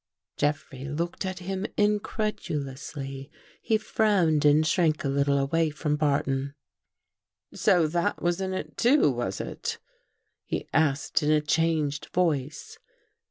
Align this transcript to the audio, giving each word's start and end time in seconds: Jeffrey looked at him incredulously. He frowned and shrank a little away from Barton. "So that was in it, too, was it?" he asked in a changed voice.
Jeffrey 0.35 0.83
looked 0.85 1.27
at 1.27 1.37
him 1.37 1.63
incredulously. 1.77 3.29
He 3.61 3.77
frowned 3.77 4.45
and 4.45 4.65
shrank 4.65 5.03
a 5.05 5.09
little 5.09 5.37
away 5.37 5.69
from 5.69 5.95
Barton. 5.95 6.55
"So 7.53 7.85
that 7.85 8.19
was 8.19 8.41
in 8.41 8.51
it, 8.51 8.77
too, 8.77 9.11
was 9.11 9.39
it?" 9.39 9.77
he 10.43 10.67
asked 10.73 11.21
in 11.21 11.29
a 11.29 11.39
changed 11.39 12.07
voice. 12.15 12.79